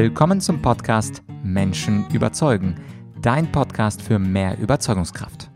[0.00, 2.76] Willkommen zum Podcast Menschen überzeugen,
[3.20, 5.50] dein Podcast für mehr Überzeugungskraft.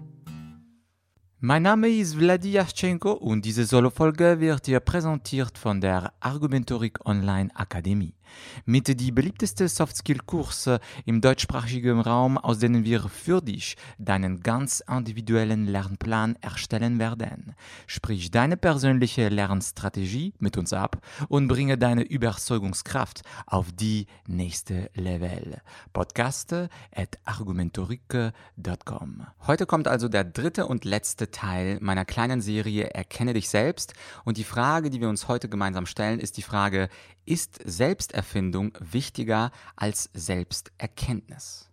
[1.39, 7.55] Mein Name ist Vladi Yaschenko und diese Solo-Folge wird dir präsentiert von der Argumentorik Online
[7.55, 8.17] Akademie.
[8.65, 15.67] Mit die beliebteste Soft-Skill-Kurse im deutschsprachigen Raum, aus denen wir für dich deinen ganz individuellen
[15.67, 17.55] Lernplan erstellen werden.
[17.87, 20.99] Sprich deine persönliche Lernstrategie mit uns ab
[21.29, 25.61] und bringe deine Überzeugungskraft auf die nächste Level.
[25.93, 29.27] Podcast at argumentorik.com.
[29.47, 34.37] Heute kommt also der dritte und letzte Teil meiner kleinen Serie Erkenne dich selbst und
[34.37, 36.89] die Frage, die wir uns heute gemeinsam stellen, ist die Frage,
[37.25, 41.73] ist Selbsterfindung wichtiger als Selbsterkenntnis?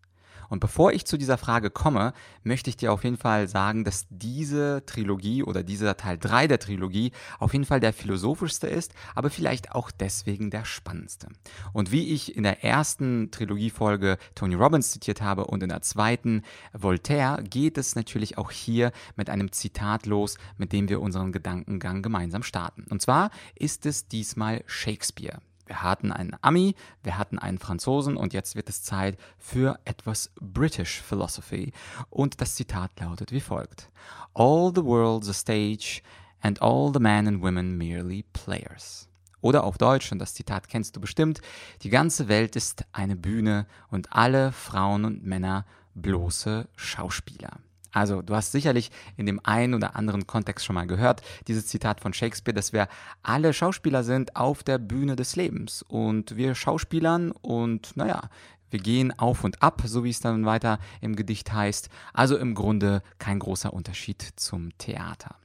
[0.49, 2.13] Und bevor ich zu dieser Frage komme,
[2.43, 6.59] möchte ich dir auf jeden Fall sagen, dass diese Trilogie oder dieser Teil 3 der
[6.59, 11.27] Trilogie auf jeden Fall der philosophischste ist, aber vielleicht auch deswegen der spannendste.
[11.71, 16.41] Und wie ich in der ersten Trilogiefolge Tony Robbins zitiert habe und in der zweiten
[16.73, 22.01] Voltaire, geht es natürlich auch hier mit einem Zitat los, mit dem wir unseren Gedankengang
[22.01, 22.85] gemeinsam starten.
[22.89, 25.39] Und zwar ist es diesmal Shakespeare.
[25.69, 30.31] Wir hatten einen Ami, wir hatten einen Franzosen und jetzt wird es Zeit für etwas
[30.41, 31.73] British Philosophy.
[32.09, 33.91] Und das Zitat lautet wie folgt.
[34.33, 36.01] All the world's a stage
[36.41, 39.07] and all the men and women merely players.
[39.41, 41.39] Oder auf Deutsch, und das Zitat kennst du bestimmt,
[41.83, 47.59] die ganze Welt ist eine Bühne und alle Frauen und Männer bloße Schauspieler.
[47.91, 52.01] Also, du hast sicherlich in dem einen oder anderen Kontext schon mal gehört, dieses Zitat
[52.01, 52.87] von Shakespeare, dass wir
[53.23, 55.83] alle Schauspieler sind auf der Bühne des Lebens.
[55.87, 58.29] Und wir Schauspielern und, naja,
[58.71, 61.89] wir gehen auf und ab, so wie es dann weiter im Gedicht heißt.
[62.13, 65.35] Also im Grunde kein großer Unterschied zum Theater.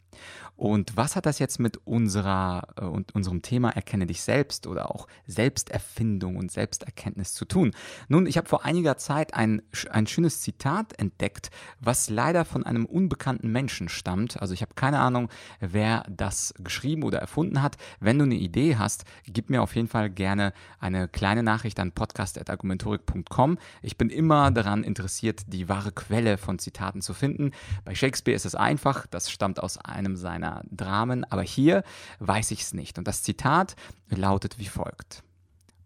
[0.56, 4.90] Und was hat das jetzt mit unserer äh, und unserem Thema Erkenne dich selbst oder
[4.90, 7.72] auch Selbsterfindung und Selbsterkenntnis zu tun?
[8.08, 12.86] Nun, ich habe vor einiger Zeit ein, ein schönes Zitat entdeckt, was leider von einem
[12.86, 14.40] unbekannten Menschen stammt.
[14.40, 15.28] Also ich habe keine Ahnung,
[15.58, 17.76] wer das geschrieben oder erfunden hat.
[17.98, 21.92] Wenn du eine Idee hast, gib mir auf jeden Fall gerne eine kleine Nachricht an
[21.92, 23.58] podcast.argumentorik.com.
[23.82, 27.50] Ich bin immer daran interessiert, die wahre Quelle von Zitaten zu finden.
[27.84, 31.82] Bei Shakespeare ist es einfach, das stammt aus einem seiner seiner Dramen, aber hier
[32.18, 32.98] weiß ich es nicht.
[32.98, 33.76] Und das Zitat
[34.08, 35.22] lautet wie folgt.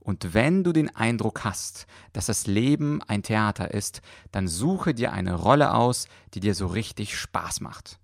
[0.00, 4.00] Und wenn du den Eindruck hast, dass das Leben ein Theater ist,
[4.32, 7.98] dann suche dir eine Rolle aus, die dir so richtig Spaß macht.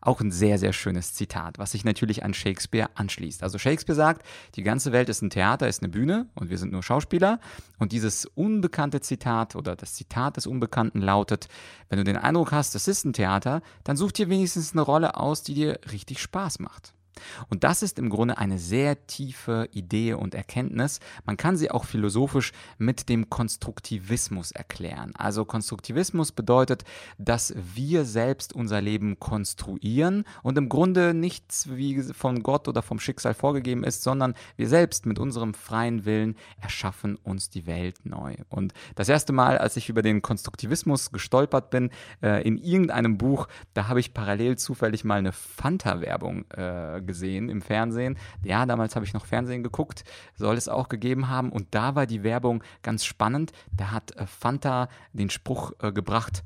[0.00, 3.42] Auch ein sehr, sehr schönes Zitat, was sich natürlich an Shakespeare anschließt.
[3.42, 6.72] Also Shakespeare sagt, die ganze Welt ist ein Theater, ist eine Bühne und wir sind
[6.72, 7.40] nur Schauspieler.
[7.78, 11.48] Und dieses unbekannte Zitat oder das Zitat des Unbekannten lautet,
[11.88, 15.16] wenn du den Eindruck hast, es ist ein Theater, dann such dir wenigstens eine Rolle
[15.16, 16.94] aus, die dir richtig Spaß macht.
[17.48, 21.00] Und das ist im Grunde eine sehr tiefe Idee und Erkenntnis.
[21.24, 25.12] Man kann sie auch philosophisch mit dem Konstruktivismus erklären.
[25.16, 26.84] Also Konstruktivismus bedeutet,
[27.18, 33.00] dass wir selbst unser Leben konstruieren und im Grunde nichts wie von Gott oder vom
[33.00, 38.36] Schicksal vorgegeben ist, sondern wir selbst mit unserem freien Willen erschaffen uns die Welt neu.
[38.48, 41.90] Und das erste Mal, als ich über den Konstruktivismus gestolpert bin,
[42.22, 47.60] äh, in irgendeinem Buch, da habe ich parallel zufällig mal eine Fanta-Werbung äh, gesehen im
[47.60, 48.16] Fernsehen.
[48.44, 50.04] Ja, damals habe ich noch Fernsehen geguckt,
[50.36, 51.50] soll es auch gegeben haben.
[51.50, 53.52] Und da war die Werbung ganz spannend.
[53.72, 56.44] Da hat äh, Fanta den Spruch äh, gebracht,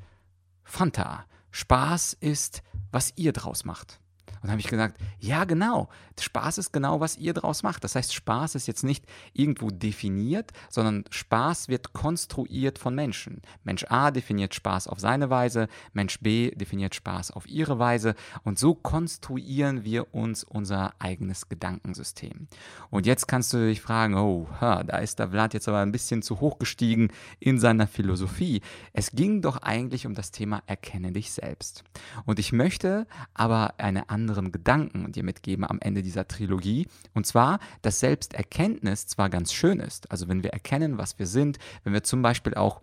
[0.63, 3.99] Fanta, Spaß ist, was ihr draus macht.
[4.41, 7.83] Und habe ich gesagt, ja genau, Spaß ist genau, was ihr draus macht.
[7.83, 13.41] Das heißt, Spaß ist jetzt nicht irgendwo definiert, sondern Spaß wird konstruiert von Menschen.
[13.63, 18.59] Mensch A definiert Spaß auf seine Weise, Mensch B definiert Spaß auf ihre Weise und
[18.59, 22.47] so konstruieren wir uns unser eigenes Gedankensystem.
[22.89, 26.21] Und jetzt kannst du dich fragen, oh, da ist der Vlad jetzt aber ein bisschen
[26.21, 27.09] zu hoch gestiegen
[27.39, 28.61] in seiner Philosophie.
[28.93, 31.83] Es ging doch eigentlich um das Thema Erkenne dich selbst.
[32.25, 36.87] Und ich möchte aber eine andere anderen Gedanken dir mitgeben am Ende dieser Trilogie.
[37.13, 41.59] Und zwar, dass Selbsterkenntnis zwar ganz schön ist, also wenn wir erkennen, was wir sind,
[41.83, 42.81] wenn wir zum Beispiel auch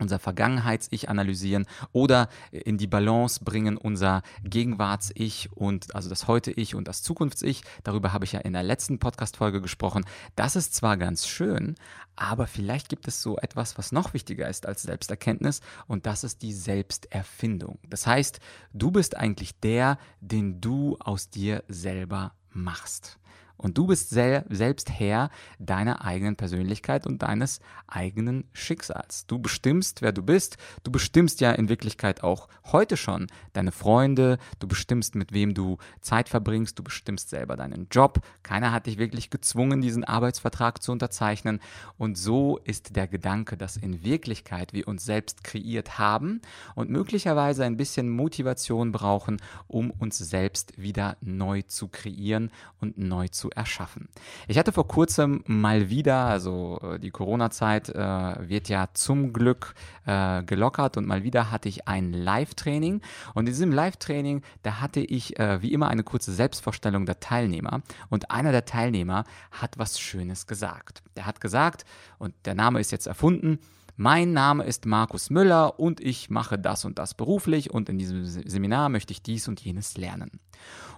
[0.00, 6.88] unser Vergangenheits-Ich analysieren oder in die Balance bringen unser Gegenwarts-Ich und also das Heute-Ich und
[6.88, 7.62] das Zukunfts-Ich.
[7.84, 10.04] Darüber habe ich ja in der letzten Podcast-Folge gesprochen.
[10.36, 11.76] Das ist zwar ganz schön,
[12.16, 16.42] aber vielleicht gibt es so etwas, was noch wichtiger ist als Selbsterkenntnis und das ist
[16.42, 17.78] die Selbsterfindung.
[17.88, 18.40] Das heißt,
[18.72, 23.19] du bist eigentlich der, den du aus dir selber machst.
[23.60, 25.28] Und du bist sel selbst Herr
[25.58, 29.26] deiner eigenen Persönlichkeit und deines eigenen Schicksals.
[29.26, 30.56] Du bestimmst, wer du bist.
[30.82, 34.38] Du bestimmst ja in Wirklichkeit auch heute schon deine Freunde.
[34.60, 36.78] Du bestimmst, mit wem du Zeit verbringst.
[36.78, 38.20] Du bestimmst selber deinen Job.
[38.42, 41.60] Keiner hat dich wirklich gezwungen, diesen Arbeitsvertrag zu unterzeichnen.
[41.98, 46.40] Und so ist der Gedanke, dass in Wirklichkeit wir uns selbst kreiert haben
[46.74, 49.36] und möglicherweise ein bisschen Motivation brauchen,
[49.66, 54.08] um uns selbst wieder neu zu kreieren und neu zu erschaffen.
[54.48, 59.74] Ich hatte vor kurzem mal wieder, also äh, die Corona-Zeit äh, wird ja zum Glück
[60.06, 63.00] äh, gelockert und mal wieder hatte ich ein Live-Training
[63.34, 67.82] und in diesem Live-Training, da hatte ich äh, wie immer eine kurze Selbstvorstellung der Teilnehmer
[68.08, 71.02] und einer der Teilnehmer hat was Schönes gesagt.
[71.16, 71.84] Der hat gesagt,
[72.18, 73.58] und der Name ist jetzt erfunden,
[74.00, 78.24] mein Name ist Markus Müller und ich mache das und das beruflich und in diesem
[78.24, 80.40] Seminar möchte ich dies und jenes lernen.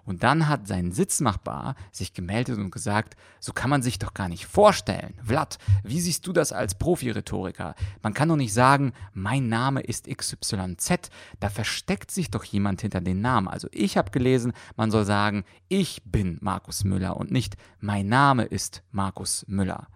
[0.05, 4.29] Und dann hat sein Sitzmachbar sich gemeldet und gesagt, so kann man sich doch gar
[4.29, 5.15] nicht vorstellen.
[5.21, 7.75] Vlad, wie siehst du das als Profi-Rhetoriker?
[8.03, 11.11] Man kann doch nicht sagen, mein Name ist XYZ.
[11.41, 13.49] Da versteckt sich doch jemand hinter den Namen.
[13.49, 18.45] Also ich habe gelesen, man soll sagen, ich bin Markus Müller und nicht mein Name
[18.45, 19.89] ist Markus Müller.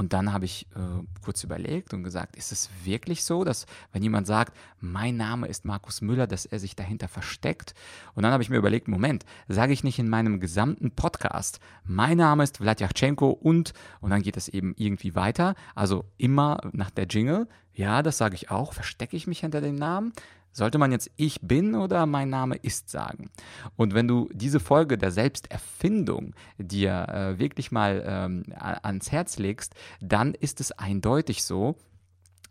[0.00, 4.02] Und dann habe ich äh, kurz überlegt und gesagt, ist es wirklich so, dass wenn
[4.02, 7.74] jemand sagt, mein Name ist Markus Müller, dass er sich dahinter versteckt?
[8.14, 12.16] Und dann habe ich mir überlegt, Moment, sage ich nicht in meinem gesamten Podcast, mein
[12.16, 17.06] Name ist Vladyachenko und, und dann geht es eben irgendwie weiter, also immer nach der
[17.06, 20.14] Jingle, ja, das sage ich auch, verstecke ich mich hinter dem Namen?
[20.52, 23.30] Sollte man jetzt ich bin oder mein Name ist sagen?
[23.76, 29.74] Und wenn du diese Folge der Selbsterfindung dir äh, wirklich mal ähm, ans Herz legst,
[30.00, 31.76] dann ist es eindeutig so,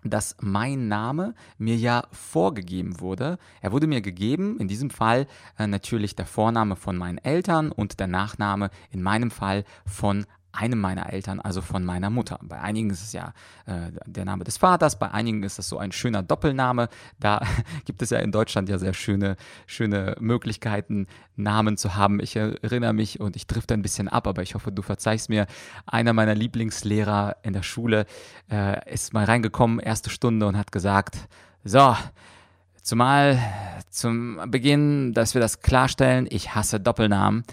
[0.03, 3.37] dass mein Name mir ja vorgegeben wurde.
[3.61, 7.99] Er wurde mir gegeben, in diesem Fall äh, natürlich der Vorname von meinen Eltern und
[7.99, 10.25] der Nachname in meinem Fall von
[10.59, 12.37] einem meiner Eltern, also von meiner Mutter.
[12.41, 13.33] Bei einigen ist es ja
[13.65, 16.89] äh, der Name des Vaters, bei einigen ist es so ein schöner Doppelname.
[17.19, 17.41] Da
[17.85, 21.07] gibt es ja in Deutschland ja sehr schöne, schöne Möglichkeiten,
[21.37, 22.19] Namen zu haben.
[22.19, 25.47] Ich erinnere mich und ich drifte ein bisschen ab, aber ich hoffe, du verzeihst mir.
[25.85, 28.05] Einer meiner Lieblingslehrer in der Schule
[28.51, 31.17] äh, ist mal reingekommen, erste Stunde und hat gesagt,
[31.63, 31.95] so,
[32.81, 33.39] zumal
[33.89, 37.43] zum Beginn, dass wir das klarstellen, ich hasse Doppelnamen.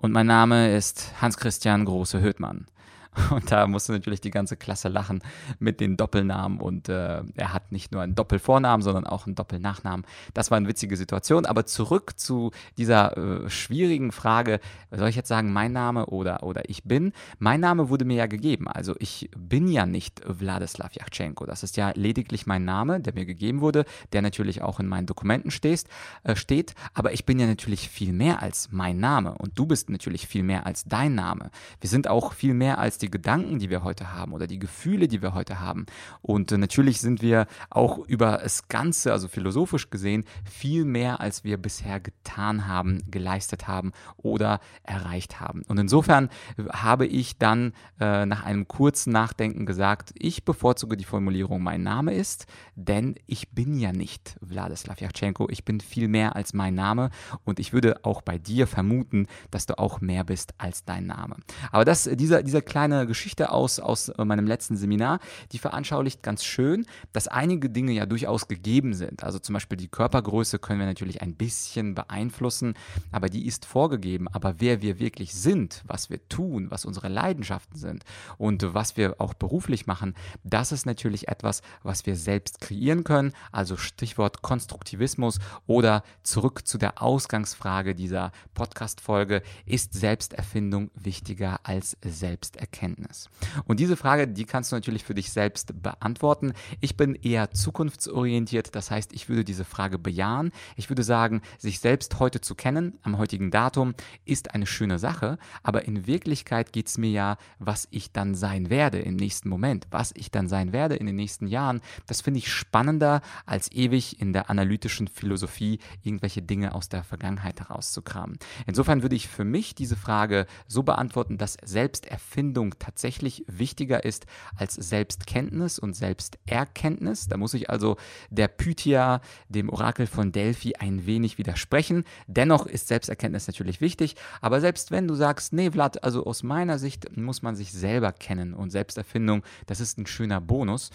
[0.00, 2.66] Und mein Name ist Hans-Christian Große-Höhtmann.
[3.30, 5.22] Und da musste natürlich die ganze Klasse lachen
[5.58, 6.60] mit den Doppelnamen.
[6.60, 10.06] Und äh, er hat nicht nur einen Doppelvornamen, sondern auch einen Doppelnachnamen.
[10.34, 11.46] Das war eine witzige Situation.
[11.46, 14.60] Aber zurück zu dieser äh, schwierigen Frage,
[14.90, 17.12] soll ich jetzt sagen, mein Name oder, oder ich bin?
[17.38, 18.68] Mein Name wurde mir ja gegeben.
[18.68, 21.46] Also ich bin ja nicht Wladislav Yachtschenko.
[21.46, 25.06] Das ist ja lediglich mein Name, der mir gegeben wurde, der natürlich auch in meinen
[25.06, 25.84] Dokumenten steht,
[26.24, 26.74] äh, steht.
[26.94, 29.34] Aber ich bin ja natürlich viel mehr als mein Name.
[29.34, 31.50] Und du bist natürlich viel mehr als dein Name.
[31.80, 35.08] Wir sind auch viel mehr als die Gedanken, die wir heute haben oder die Gefühle,
[35.08, 35.86] die wir heute haben.
[36.22, 41.44] Und äh, natürlich sind wir auch über das Ganze, also philosophisch gesehen, viel mehr, als
[41.44, 45.62] wir bisher getan haben, geleistet haben oder erreicht haben.
[45.68, 46.28] Und insofern
[46.70, 52.14] habe ich dann äh, nach einem kurzen Nachdenken gesagt, ich bevorzuge die Formulierung, mein Name
[52.14, 57.10] ist, denn ich bin ja nicht Wladislav Yachtschenko, ich bin viel mehr als mein Name
[57.44, 61.36] und ich würde auch bei dir vermuten, dass du auch mehr bist als dein Name.
[61.70, 65.20] Aber das, dieser, dieser kleine kleine Geschichte aus, aus äh, meinem letzten Seminar,
[65.52, 69.22] die veranschaulicht ganz schön, dass einige Dinge ja durchaus gegeben sind.
[69.24, 72.74] Also zum Beispiel die Körpergröße können wir natürlich ein bisschen beeinflussen,
[73.12, 74.26] aber die ist vorgegeben.
[74.28, 78.04] Aber wer wir wirklich sind, was wir tun, was unsere Leidenschaften sind
[78.38, 80.14] und was wir auch beruflich machen,
[80.44, 83.32] das ist natürlich etwas, was wir selbst kreieren können.
[83.52, 92.77] Also Stichwort Konstruktivismus oder zurück zu der Ausgangsfrage dieser Podcast-Folge, ist Selbsterfindung wichtiger als Selbsterkenntnis?
[92.78, 93.28] Erkenntnis?
[93.64, 96.52] Und diese Frage, die kannst du natürlich für dich selbst beantworten.
[96.80, 100.52] Ich bin eher zukunftsorientiert, das heißt, ich würde diese Frage bejahen.
[100.76, 103.94] Ich würde sagen, sich selbst heute zu kennen, am heutigen Datum,
[104.24, 108.70] ist eine schöne Sache, aber in Wirklichkeit geht es mir ja, was ich dann sein
[108.70, 111.80] werde im nächsten Moment, was ich dann sein werde in den nächsten Jahren.
[112.06, 117.60] Das finde ich spannender, als ewig in der analytischen Philosophie irgendwelche Dinge aus der Vergangenheit
[117.60, 118.38] herauszukramen.
[118.66, 124.74] Insofern würde ich für mich diese Frage so beantworten, dass Selbsterfindung tatsächlich wichtiger ist als
[124.74, 127.28] Selbstkenntnis und Selbsterkenntnis.
[127.28, 127.96] Da muss ich also
[128.30, 132.04] der Pythia, dem Orakel von Delphi, ein wenig widersprechen.
[132.26, 136.78] Dennoch ist Selbsterkenntnis natürlich wichtig, aber selbst wenn du sagst, nee, Vlad, also aus meiner
[136.78, 140.90] Sicht muss man sich selber kennen und Selbsterfindung, das ist ein schöner Bonus,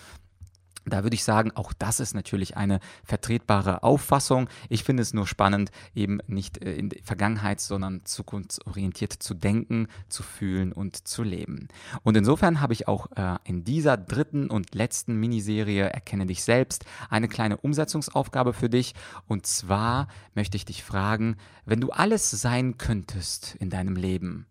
[0.86, 4.50] Da würde ich sagen, auch das ist natürlich eine vertretbare Auffassung.
[4.70, 10.24] Ich finde es nur spannend, eben nicht äh, in Vergangenheit, sondern zukunftsorientiert zu denken, zu
[10.24, 11.70] fühlen und zu leben.
[12.04, 16.86] Und insofern habe ich auch äh, in dieser dritten und letzten Miniserie Erkenne dich selbst
[17.10, 18.94] eine kleine Umsetzungsaufgabe für dich.
[19.28, 24.48] Und zwar möchte ich dich fragen, wenn du alles sein könntest in deinem Leben,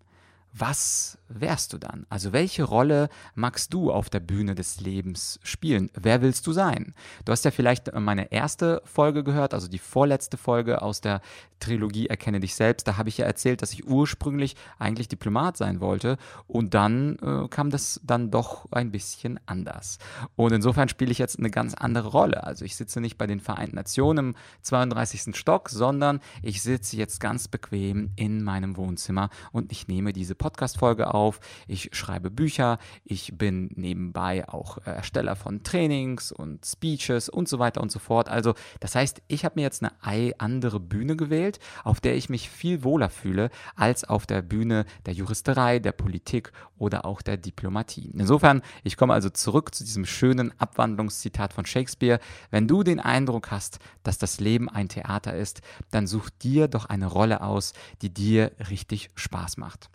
[0.52, 2.06] was wärst du dann?
[2.10, 5.90] Also welche Rolle magst du auf der Bühne des Lebens spielen?
[5.94, 6.94] Wer willst du sein?
[7.24, 11.22] Du hast ja vielleicht meine erste Folge gehört, also die vorletzte Folge aus der
[11.62, 12.86] Trilogie Erkenne dich selbst.
[12.86, 17.48] Da habe ich ja erzählt, dass ich ursprünglich eigentlich Diplomat sein wollte und dann äh,
[17.48, 19.98] kam das dann doch ein bisschen anders.
[20.36, 22.44] Und insofern spiele ich jetzt eine ganz andere Rolle.
[22.44, 25.34] Also ich sitze nicht bei den Vereinten Nationen im 32.
[25.36, 31.14] Stock, sondern ich sitze jetzt ganz bequem in meinem Wohnzimmer und ich nehme diese Podcast-Folge
[31.14, 31.38] auf.
[31.68, 32.78] Ich schreibe Bücher.
[33.04, 38.00] Ich bin nebenbei auch äh, Ersteller von Trainings und Speeches und so weiter und so
[38.00, 38.28] fort.
[38.28, 39.92] Also, das heißt, ich habe mir jetzt eine
[40.40, 45.14] andere Bühne gewählt, auf der ich mich viel wohler fühle als auf der Bühne der
[45.14, 48.10] Juristerei, der Politik oder auch der Diplomatie.
[48.12, 52.18] Insofern, ich komme also zurück zu diesem schönen Abwandlungszitat von Shakespeare.
[52.50, 55.60] Wenn du den Eindruck hast, dass das Leben ein Theater ist,
[55.92, 59.88] dann such dir doch eine Rolle aus, die dir richtig Spaß macht.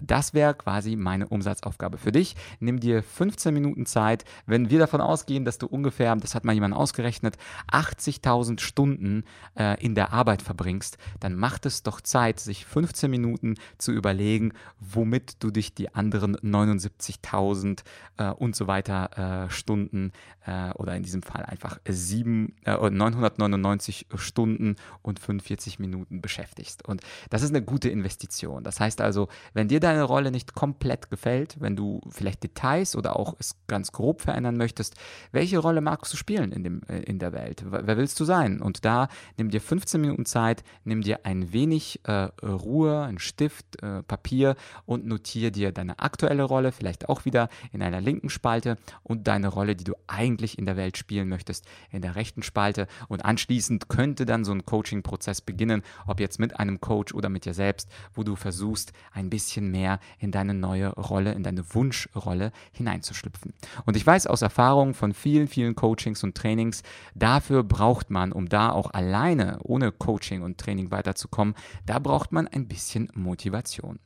[0.00, 2.36] Das wäre quasi meine Umsatzaufgabe für dich.
[2.60, 4.24] Nimm dir 15 Minuten Zeit.
[4.46, 7.36] Wenn wir davon ausgehen, dass du ungefähr, das hat mal jemand ausgerechnet,
[7.70, 9.24] 80.000 Stunden
[9.58, 14.52] äh, in der Arbeit verbringst, dann macht es doch Zeit, sich 15 Minuten zu überlegen,
[14.80, 17.80] womit du dich die anderen 79.000
[18.18, 20.12] äh, und so weiter äh, Stunden
[20.46, 26.86] äh, oder in diesem Fall einfach 7, 999 äh, Stunden und 45 Minuten beschäftigst.
[26.86, 28.64] Und das ist eine gute Investition.
[28.64, 33.16] Das heißt also, wenn dir deine Rolle nicht komplett gefällt, wenn du vielleicht Details oder
[33.16, 34.94] auch es ganz grob verändern möchtest,
[35.32, 37.64] welche Rolle magst du spielen in, dem, äh, in der Welt?
[37.68, 38.60] Wer willst du sein?
[38.60, 43.82] Und da nimm dir 15 Minuten Zeit, nimm dir ein wenig äh, Ruhe, einen Stift,
[43.82, 44.56] äh, Papier
[44.86, 49.48] und notiere dir deine aktuelle Rolle, vielleicht auch wieder in einer linken Spalte und deine
[49.48, 52.86] Rolle, die du eigentlich in der Welt spielen möchtest, in der rechten Spalte.
[53.08, 57.44] Und anschließend könnte dann so ein Coaching-Prozess beginnen, ob jetzt mit einem Coach oder mit
[57.44, 62.52] dir selbst, wo du versuchst, ein bisschen mehr in deine neue Rolle, in deine Wunschrolle
[62.72, 63.54] hineinzuschlüpfen.
[63.84, 66.82] Und ich weiß aus Erfahrung von vielen, vielen Coachings und Trainings,
[67.14, 71.54] dafür braucht man, um da auch alleine ohne Coaching und Training weiterzukommen,
[71.86, 73.98] da braucht man ein bisschen Motivation.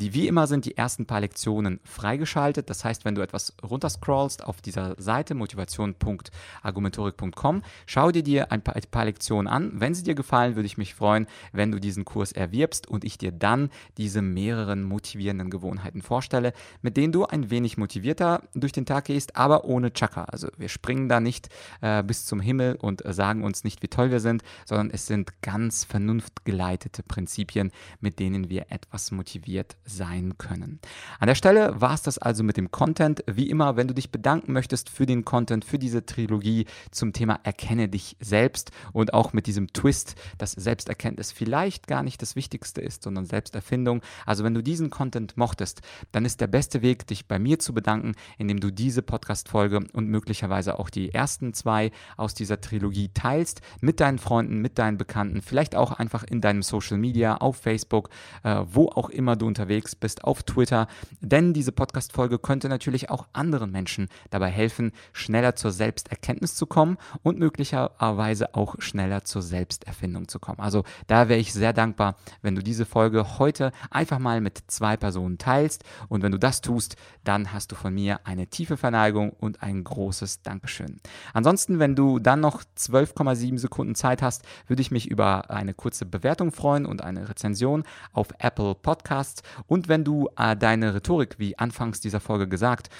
[0.00, 2.70] Die wie immer sind die ersten paar Lektionen freigeschaltet.
[2.70, 8.76] Das heißt, wenn du etwas runterscrollst auf dieser Seite motivation.argumentorik.com, schau dir dir ein paar,
[8.76, 9.72] ein paar, Lektionen an.
[9.74, 13.18] Wenn sie dir gefallen, würde ich mich freuen, wenn du diesen Kurs erwirbst und ich
[13.18, 18.86] dir dann diese mehreren motivierenden Gewohnheiten vorstelle, mit denen du ein wenig motivierter durch den
[18.86, 20.24] Tag gehst, aber ohne Chaka.
[20.24, 21.50] Also wir springen da nicht
[21.82, 25.06] äh, bis zum Himmel und äh, sagen uns nicht, wie toll wir sind, sondern es
[25.06, 30.80] sind ganz vernunftgeleitete Prinzipien, mit denen wir etwas motiviert sein können.
[31.18, 33.24] An der Stelle war es das also mit dem Content.
[33.26, 37.40] Wie immer, wenn du dich bedanken möchtest für den Content, für diese Trilogie zum Thema
[37.42, 42.80] Erkenne dich selbst und auch mit diesem Twist, dass Selbsterkenntnis vielleicht gar nicht das Wichtigste
[42.80, 44.02] ist, sondern Selbsterfindung.
[44.26, 45.82] Also wenn du diesen Content mochtest,
[46.12, 50.08] dann ist der beste Weg, dich bei mir zu bedanken, indem du diese Podcast-Folge und
[50.08, 55.42] möglicherweise auch die ersten zwei aus dieser Trilogie teilst mit deinen Freunden, mit deinen Bekannten,
[55.42, 58.10] vielleicht auch einfach in deinem Social Media, auf Facebook,
[58.42, 60.88] äh, wo auch immer du unterwegs unterwegs bist auf Twitter,
[61.20, 66.98] denn diese Podcast-Folge könnte natürlich auch anderen Menschen dabei helfen, schneller zur Selbsterkenntnis zu kommen
[67.22, 70.60] und möglicherweise auch schneller zur Selbsterfindung zu kommen.
[70.60, 74.96] Also da wäre ich sehr dankbar, wenn du diese Folge heute einfach mal mit zwei
[74.96, 79.30] Personen teilst und wenn du das tust, dann hast du von mir eine tiefe Verneigung
[79.30, 81.00] und ein großes Dankeschön.
[81.32, 86.04] Ansonsten, wenn du dann noch 12,7 Sekunden Zeit hast, würde ich mich über eine kurze
[86.04, 89.42] Bewertung freuen und eine Rezension auf Apple Podcasts.
[89.66, 92.90] Und wenn du äh, deine Rhetorik, wie anfangs dieser Folge gesagt,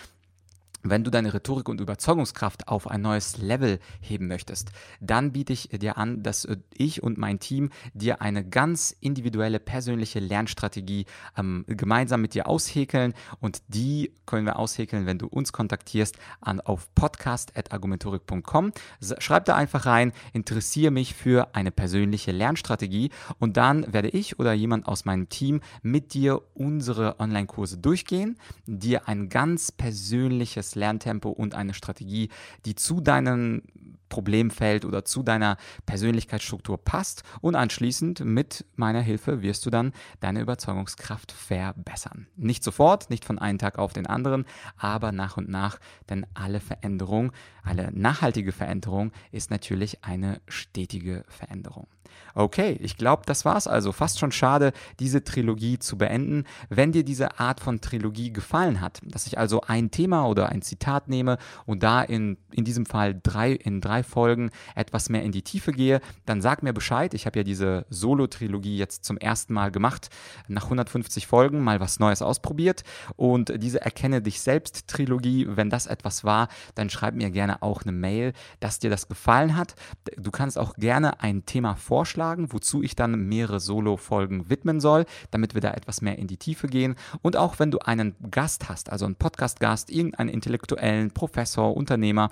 [0.82, 4.70] wenn du deine Rhetorik und Überzeugungskraft auf ein neues Level heben möchtest,
[5.00, 9.60] dann biete ich dir an, dass äh, ich und mein Team dir eine ganz individuelle
[9.60, 11.06] persönliche Lernstrategie
[11.36, 16.60] ähm, gemeinsam mit dir aushäkeln und die können wir aushäkeln, wenn du uns kontaktierst an
[16.60, 18.72] auf podcast@argumentorik.com.
[19.18, 24.52] Schreib da einfach rein, interessiere mich für eine persönliche Lernstrategie und dann werde ich oder
[24.52, 31.54] jemand aus meinem Team mit dir unsere Online-Kurse durchgehen, dir ein ganz persönliches Lerntempo und
[31.54, 32.28] eine Strategie,
[32.64, 33.62] die zu deinem
[34.10, 37.22] Problemfeld oder zu deiner Persönlichkeitsstruktur passt.
[37.40, 42.26] Und anschließend mit meiner Hilfe wirst du dann deine Überzeugungskraft verbessern.
[42.36, 44.44] Nicht sofort, nicht von einem Tag auf den anderen,
[44.76, 45.78] aber nach und nach,
[46.10, 51.86] denn alle Veränderung, alle nachhaltige Veränderung ist natürlich eine stetige Veränderung.
[52.34, 53.92] Okay, ich glaube, das war's also.
[53.92, 56.44] Fast schon schade, diese Trilogie zu beenden.
[56.68, 60.62] Wenn dir diese Art von Trilogie gefallen hat, dass ich also ein Thema oder ein
[60.62, 65.32] Zitat nehme und da in, in diesem Fall drei, in drei Folgen etwas mehr in
[65.32, 67.14] die Tiefe gehe, dann sag mir Bescheid.
[67.14, 70.08] Ich habe ja diese Solo-Trilogie jetzt zum ersten Mal gemacht,
[70.48, 72.84] nach 150 Folgen mal was Neues ausprobiert.
[73.16, 77.82] Und diese Erkenne dich selbst Trilogie, wenn das etwas war, dann schreib mir gerne auch
[77.82, 79.74] eine Mail, dass dir das gefallen hat.
[80.16, 85.04] Du kannst auch gerne ein Thema vorschlagen vorschlagen, wozu ich dann mehrere Solo-Folgen widmen soll,
[85.30, 86.94] damit wir da etwas mehr in die Tiefe gehen.
[87.20, 92.30] Und auch wenn du einen Gast hast, also einen Podcast-Gast, irgendeinen intellektuellen Professor, Unternehmer,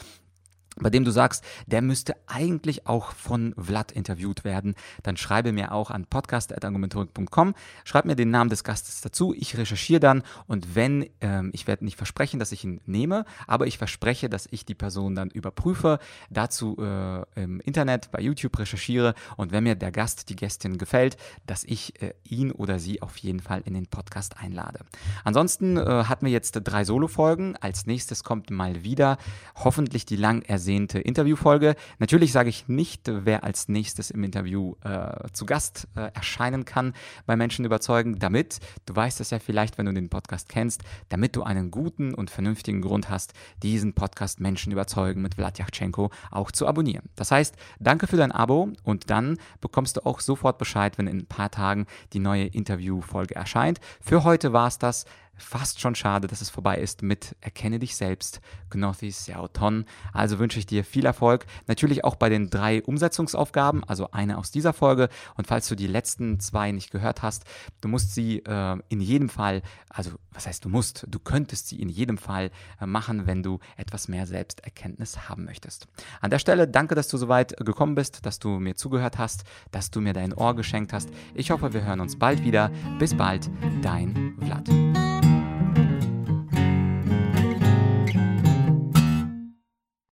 [0.81, 5.73] bei dem du sagst, der müsste eigentlich auch von Vlad interviewt werden, dann schreibe mir
[5.73, 7.55] auch an podcast.argumentorik.com,
[7.85, 11.85] schreib mir den Namen des Gastes dazu, ich recherchiere dann und wenn, ähm, ich werde
[11.85, 15.99] nicht versprechen, dass ich ihn nehme, aber ich verspreche, dass ich die Person dann überprüfe,
[16.31, 21.17] dazu äh, im Internet, bei YouTube recherchiere und wenn mir der Gast, die Gästin gefällt,
[21.47, 24.81] dass ich äh, ihn oder sie auf jeden Fall in den Podcast einlade.
[25.25, 29.19] Ansonsten äh, hatten wir jetzt drei Solo-Folgen, als nächstes kommt mal wieder
[29.57, 31.77] hoffentlich die lang ersehnte ersehnte Interviewfolge.
[31.99, 36.93] Natürlich sage ich nicht, wer als nächstes im Interview äh, zu Gast äh, erscheinen kann
[37.25, 41.37] bei Menschen überzeugen, damit, du weißt es ja vielleicht, wenn du den Podcast kennst, damit
[41.37, 43.33] du einen guten und vernünftigen Grund hast,
[43.63, 47.09] diesen Podcast Menschen überzeugen mit Vlad Yachtschenko auch zu abonnieren.
[47.17, 51.21] Das heißt, danke für dein Abo und dann bekommst du auch sofort Bescheid, wenn in
[51.21, 53.81] ein paar Tagen die neue Interviewfolge erscheint.
[54.03, 55.07] Für heute war es das
[55.39, 59.85] fast schon schade, dass es vorbei ist mit Erkenne dich selbst, Gnothi Seauton.
[60.13, 61.47] Also wünsche ich dir viel Erfolg.
[61.67, 65.09] Natürlich auch bei den drei Umsetzungsaufgaben, also eine aus dieser Folge.
[65.37, 67.45] Und falls du die letzten zwei nicht gehört hast,
[67.81, 71.81] du musst sie äh, in jedem Fall, also was heißt du musst, du könntest sie
[71.81, 75.89] in jedem Fall äh, machen, wenn du etwas mehr Selbsterkenntnis haben möchtest.
[76.21, 79.45] An der Stelle danke, dass du so weit gekommen bist, dass du mir zugehört hast,
[79.71, 81.09] dass du mir dein Ohr geschenkt hast.
[81.35, 82.71] Ich hoffe, wir hören uns bald wieder.
[82.99, 83.51] Bis bald,
[83.83, 85.08] dein Vlad.